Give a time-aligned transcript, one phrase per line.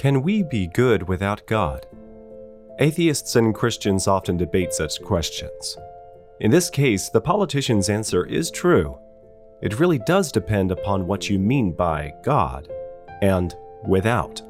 [0.00, 1.84] Can we be good without God?
[2.78, 5.76] Atheists and Christians often debate such questions.
[6.40, 8.98] In this case, the politician's answer is true.
[9.60, 12.66] It really does depend upon what you mean by God
[13.20, 13.54] and
[13.86, 14.40] without.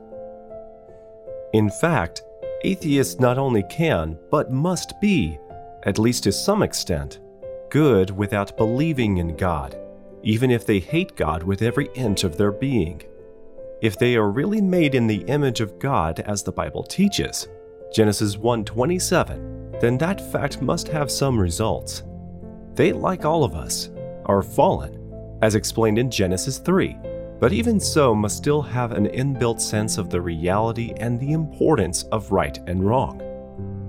[1.53, 2.23] In fact,
[2.63, 5.37] atheists not only can, but must be,
[5.83, 7.19] at least to some extent,
[7.71, 9.77] good without believing in God,
[10.23, 13.03] even if they hate God with every inch of their being.
[13.81, 17.49] If they are really made in the image of God as the Bible teaches,
[17.91, 22.03] Genesis 1:27, then that fact must have some results.
[22.75, 23.89] They, like all of us,
[24.27, 24.99] are fallen,
[25.41, 26.95] as explained in Genesis 3,
[27.39, 32.03] but even so must still have an inbuilt sense of the reality and the importance
[32.13, 33.23] of right and wrong.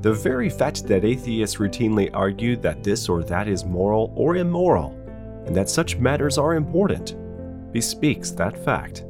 [0.03, 4.95] The very fact that atheists routinely argue that this or that is moral or immoral,
[5.45, 7.17] and that such matters are important,
[7.73, 9.03] bespeaks that fact.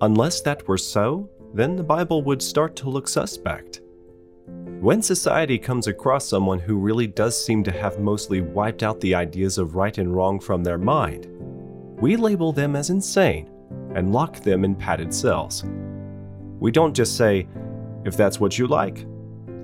[0.00, 3.80] Unless that were so, then the Bible would start to look suspect.
[4.80, 9.16] When society comes across someone who really does seem to have mostly wiped out the
[9.16, 11.26] ideas of right and wrong from their mind,
[12.00, 13.50] we label them as insane
[13.96, 15.64] and lock them in padded cells.
[16.60, 17.48] We don't just say,
[18.04, 19.04] if that's what you like,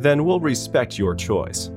[0.00, 1.70] then we'll respect your choice.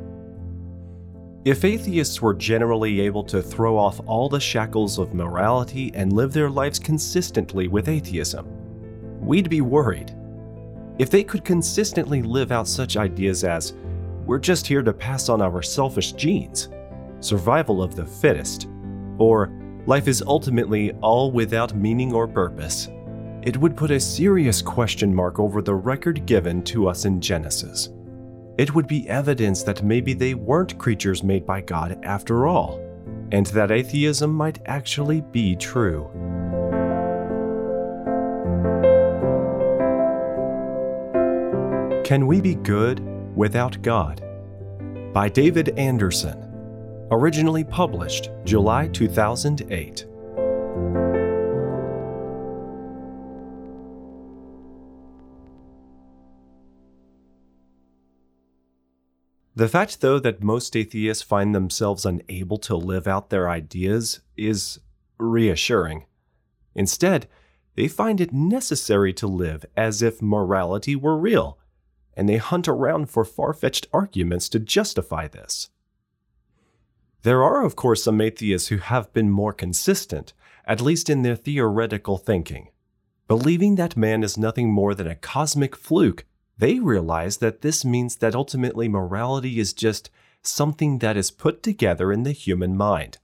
[1.47, 6.33] If atheists were generally able to throw off all the shackles of morality and live
[6.33, 8.45] their lives consistently with atheism,
[9.21, 10.13] we'd be worried.
[10.99, 13.75] If they could consistently live out such ideas as,
[14.25, 16.67] we're just here to pass on our selfish genes,
[17.21, 18.67] survival of the fittest,
[19.17, 19.49] or
[19.85, 22.89] life is ultimately all without meaning or purpose,
[23.43, 27.87] it would put a serious question mark over the record given to us in Genesis.
[28.57, 32.79] It would be evidence that maybe they weren't creatures made by God after all,
[33.31, 36.09] and that atheism might actually be true.
[42.03, 42.99] Can We Be Good
[43.35, 44.23] Without God?
[45.13, 46.43] By David Anderson.
[47.11, 50.05] Originally published July 2008.
[59.57, 64.79] The fact, though, that most atheists find themselves unable to live out their ideas is
[65.17, 66.05] reassuring.
[66.75, 67.27] Instead,
[67.73, 71.57] they find it necessary to live as if morality were real
[72.15, 75.69] and they hunt around for far fetched arguments to justify this.
[77.23, 80.33] There are, of course, some atheists who have been more consistent,
[80.65, 82.69] at least in their theoretical thinking.
[83.27, 86.25] Believing that man is nothing more than a cosmic fluke,
[86.57, 90.09] they realize that this means that ultimately morality is just
[90.41, 93.17] something that is put together in the human mind,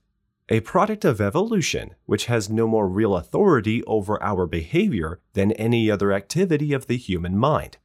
[0.48, 5.90] a product of evolution which has no more real authority over our behavior than any
[5.90, 7.78] other activity of the human mind.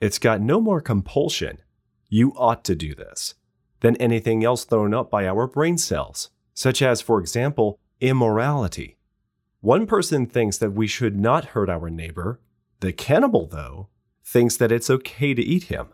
[0.00, 1.58] It's got no more compulsion,
[2.08, 3.34] you ought to do this,
[3.80, 8.96] than anything else thrown up by our brain cells, such as, for example, immorality.
[9.60, 12.40] One person thinks that we should not hurt our neighbor.
[12.80, 13.88] The cannibal, though,
[14.24, 15.88] thinks that it's okay to eat him.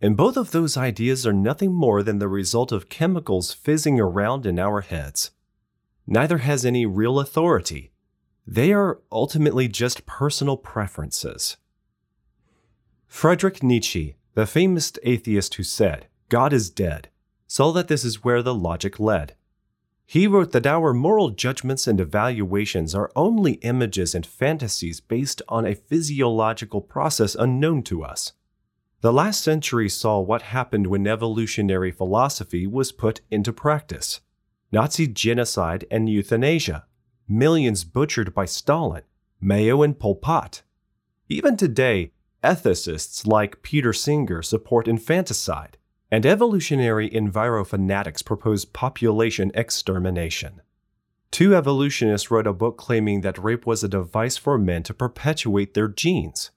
[0.00, 4.46] And both of those ideas are nothing more than the result of chemicals fizzing around
[4.46, 5.32] in our heads.
[6.06, 7.92] Neither has any real authority.
[8.46, 11.56] They are ultimately just personal preferences.
[13.06, 17.08] Friedrich Nietzsche, the famous atheist who said, God is dead,
[17.46, 19.34] saw that this is where the logic led.
[20.10, 25.66] He wrote that our moral judgments and evaluations are only images and fantasies based on
[25.66, 28.32] a physiological process unknown to us.
[29.02, 34.22] The last century saw what happened when evolutionary philosophy was put into practice
[34.72, 36.86] Nazi genocide and euthanasia,
[37.28, 39.02] millions butchered by Stalin,
[39.42, 40.62] Mao, and Pol Pot.
[41.28, 45.76] Even today, Ethicists like Peter Singer support infanticide,
[46.10, 50.62] and evolutionary envirofanatics propose population extermination.
[51.30, 55.74] Two evolutionists wrote a book claiming that rape was a device for men to perpetuate
[55.74, 56.50] their genes.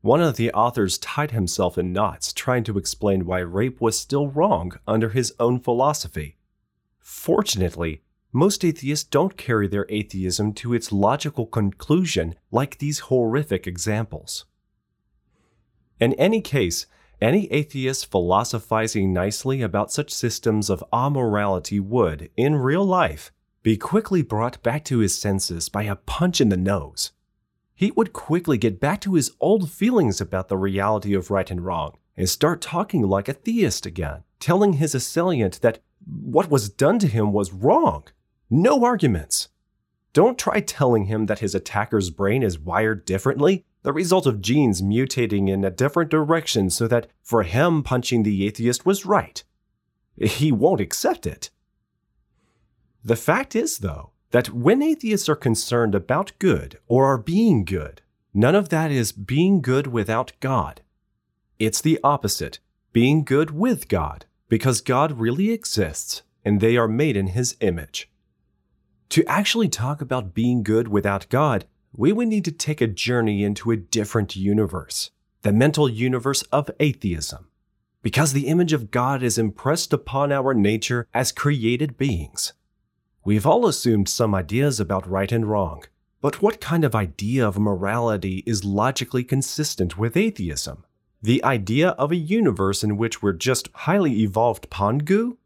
[0.00, 4.28] One of the authors tied himself in knots trying to explain why rape was still
[4.28, 6.38] wrong under his own philosophy.
[6.98, 8.02] Fortunately,
[8.32, 14.46] most atheists don't carry their atheism to its logical conclusion like these horrific examples.
[15.98, 16.86] In any case,
[17.20, 23.30] any atheist philosophizing nicely about such systems of amorality would, in real life,
[23.62, 27.12] be quickly brought back to his senses by a punch in the nose.
[27.74, 31.64] He would quickly get back to his old feelings about the reality of right and
[31.64, 36.98] wrong and start talking like a theist again, telling his assailant that what was done
[36.98, 38.04] to him was wrong.
[38.48, 39.48] No arguments.
[40.12, 44.82] Don't try telling him that his attacker's brain is wired differently the result of genes
[44.82, 49.42] mutating in a different direction so that for him punching the atheist was right.
[50.16, 51.50] He won't accept it.
[53.02, 58.02] The fact is, though, that when atheists are concerned about good or are being good,
[58.34, 60.82] none of that is being good without God.
[61.58, 62.58] It's the opposite
[62.92, 68.10] being good with God, because God really exists and they are made in His image.
[69.10, 73.42] To actually talk about being good without God, we would need to take a journey
[73.42, 75.10] into a different universe,
[75.42, 77.48] the mental universe of atheism,
[78.02, 82.52] because the image of God is impressed upon our nature as created beings.
[83.24, 85.84] We've all assumed some ideas about right and wrong,
[86.20, 90.84] but what kind of idea of morality is logically consistent with atheism?
[91.22, 95.38] The idea of a universe in which we're just highly evolved pond goo?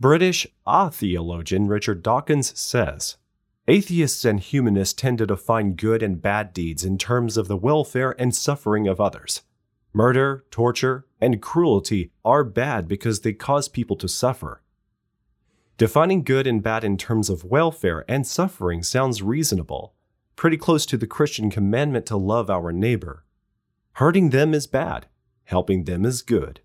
[0.00, 3.16] British ah theologian Richard Dawkins says
[3.70, 8.16] Atheists and humanists tend to define good and bad deeds in terms of the welfare
[8.18, 9.42] and suffering of others.
[9.92, 14.62] Murder, torture, and cruelty are bad because they cause people to suffer.
[15.76, 19.92] Defining good and bad in terms of welfare and suffering sounds reasonable,
[20.34, 23.26] pretty close to the Christian commandment to love our neighbor.
[23.92, 25.08] Hurting them is bad,
[25.44, 26.60] helping them is good.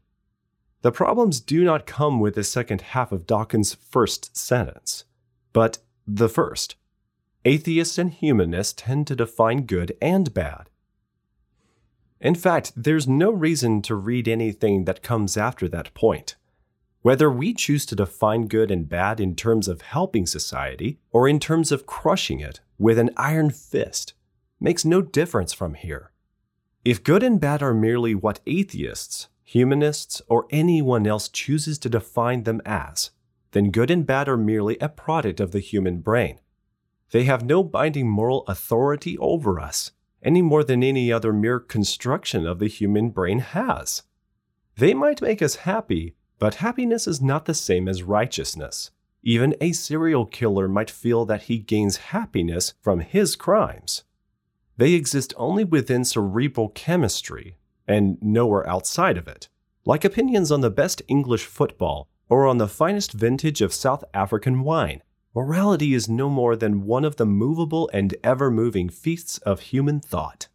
[0.83, 5.03] The problems do not come with the second half of Dawkins' first sentence,
[5.51, 6.77] but the first.
[7.45, 10.69] Atheists and humanists tend to define good and bad.
[12.21, 16.37] In fact, there's no reason to read anything that comes after that point.
[17.01, 21.37] Whether we choose to define good and bad in terms of helping society or in
[21.37, 24.13] terms of crushing it with an iron fist
[24.61, 26.11] makes no difference from here.
[26.85, 32.43] If good and bad are merely what atheists, humanists, or anyone else chooses to define
[32.43, 33.11] them as,
[33.51, 36.39] then good and bad are merely a product of the human brain.
[37.13, 39.91] They have no binding moral authority over us,
[40.23, 44.01] any more than any other mere construction of the human brain has.
[44.77, 48.89] They might make us happy, but happiness is not the same as righteousness.
[49.21, 54.05] Even a serial killer might feel that he gains happiness from his crimes.
[54.77, 57.57] They exist only within cerebral chemistry
[57.87, 59.49] and nowhere outside of it.
[59.85, 64.63] Like opinions on the best English football or on the finest vintage of South African
[64.63, 69.59] wine, morality is no more than one of the movable and ever moving feasts of
[69.59, 70.47] human thought.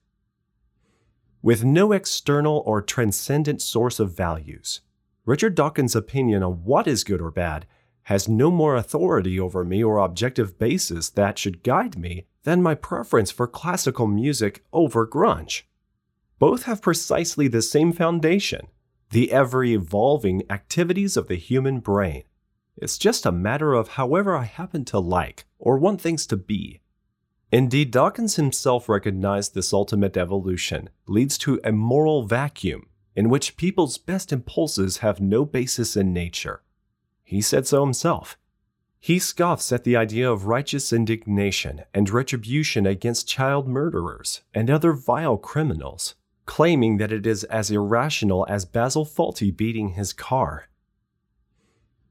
[1.43, 4.81] With no external or transcendent source of values,
[5.25, 7.67] Richard Dawkins' opinion on what is good or bad
[8.05, 12.75] has no more authority over me or objective basis that should guide me than my
[12.75, 15.65] preference for classical music over grunge.
[16.39, 18.69] Both have precisely the same foundation
[19.11, 22.25] the ever evolving activities of the human brain.
[22.81, 26.81] It's just a matter of however I happen to like or want things to be.
[27.51, 32.87] Indeed, Dawkins himself recognized this ultimate evolution leads to a moral vacuum
[33.17, 36.63] in which people's best impulses have no basis in nature.
[37.25, 38.39] He said so himself.
[39.01, 44.93] He scoffs at the idea of righteous indignation and retribution against child murderers and other
[44.93, 46.15] vile criminals,
[46.47, 50.69] claiming that it is as irrational as Basil Fawlty beating his car.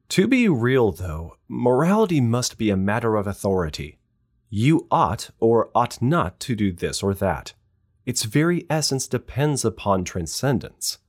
[0.09, 3.99] To be real, though, morality must be a matter of authority.
[4.49, 7.53] You ought or ought not to do this or that
[8.07, 10.99] its very essence depends upon transcendence.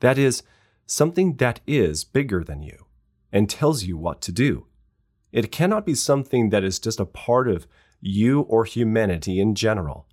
[0.00, 0.42] That is,
[0.86, 2.86] something that is bigger than you
[3.30, 4.66] and tells you what to do.
[5.30, 7.66] It cannot be something that is just a part of
[8.00, 10.06] you or humanity in general.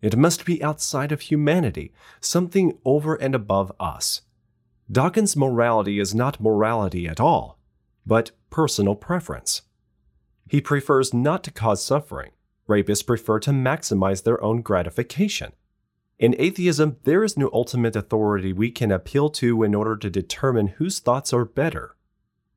[0.00, 4.22] It must be outside of humanity, something over and above us.
[4.90, 7.58] Dawkins' morality is not morality at all,
[8.06, 9.62] but personal preference.
[10.48, 12.30] He prefers not to cause suffering.
[12.68, 15.52] Rapists prefer to maximize their own gratification.
[16.18, 20.68] In atheism, there is no ultimate authority we can appeal to in order to determine
[20.68, 21.96] whose thoughts are better.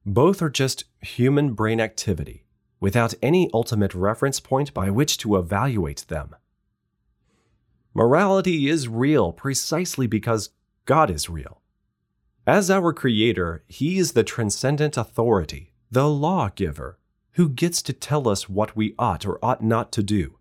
[0.06, 2.46] Both are just human brain activity,
[2.80, 6.36] without any ultimate reference point by which to evaluate them.
[7.94, 10.52] Morality is real precisely because
[10.86, 11.59] God is real.
[12.50, 16.98] As our Creator, He is the transcendent authority, the lawgiver,
[17.34, 20.40] who gets to tell us what we ought or ought not to do.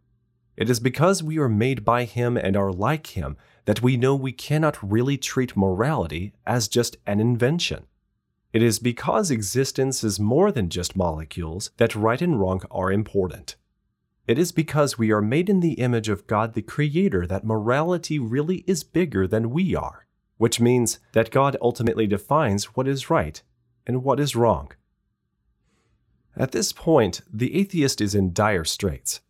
[0.56, 3.36] It is because we are made by Him and are like Him
[3.66, 7.84] that we know we cannot really treat morality as just an invention.
[8.54, 13.56] It is because existence is more than just molecules that right and wrong are important.
[14.26, 18.18] It is because we are made in the image of God the Creator that morality
[18.18, 20.06] really is bigger than we are,
[20.38, 23.42] which means that God ultimately defines what is right
[23.86, 24.72] and what is wrong.
[26.36, 29.20] At this point, the atheist is in dire straits.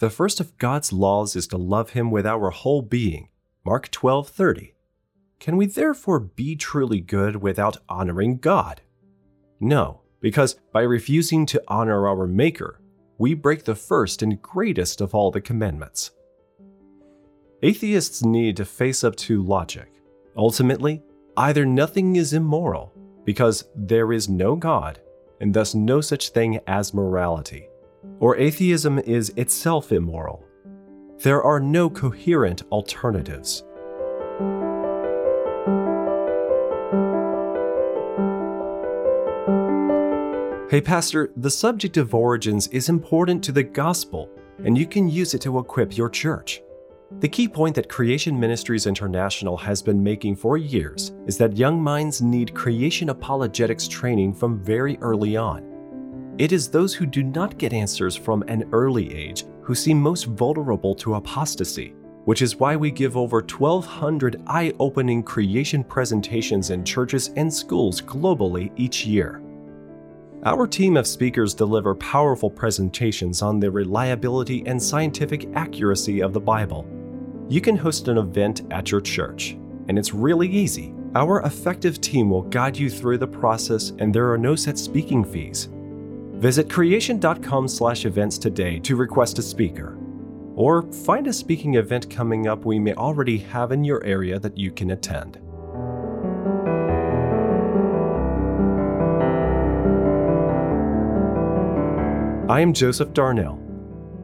[0.00, 3.28] the first of God's laws is to love him with our whole being.
[3.64, 4.72] Mark 12:30.
[5.38, 8.80] Can we therefore be truly good without honoring God?
[9.60, 12.80] No, because by refusing to honor our maker,
[13.18, 16.10] we break the first and greatest of all the commandments.
[17.62, 19.99] Atheists need to face up to logic.
[20.40, 21.02] Ultimately,
[21.36, 22.94] either nothing is immoral,
[23.26, 24.98] because there is no God,
[25.42, 27.68] and thus no such thing as morality,
[28.20, 30.42] or atheism is itself immoral.
[31.18, 33.64] There are no coherent alternatives.
[40.70, 44.30] Hey, Pastor, the subject of origins is important to the gospel,
[44.64, 46.62] and you can use it to equip your church.
[47.20, 51.78] The key point that Creation Ministries International has been making for years is that young
[51.78, 56.34] minds need creation apologetics training from very early on.
[56.38, 60.24] It is those who do not get answers from an early age who seem most
[60.28, 61.92] vulnerable to apostasy,
[62.24, 68.00] which is why we give over 1,200 eye opening creation presentations in churches and schools
[68.00, 69.42] globally each year.
[70.44, 76.40] Our team of speakers deliver powerful presentations on the reliability and scientific accuracy of the
[76.40, 76.86] Bible.
[77.50, 80.94] You can host an event at your church, and it's really easy.
[81.16, 85.24] Our effective team will guide you through the process, and there are no set speaking
[85.24, 85.68] fees.
[86.34, 89.98] Visit creation.com/events today to request a speaker,
[90.54, 94.56] or find a speaking event coming up we may already have in your area that
[94.56, 95.40] you can attend.
[102.48, 103.58] I am Joseph Darnell,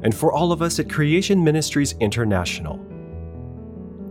[0.05, 2.79] and for all of us at Creation Ministries International,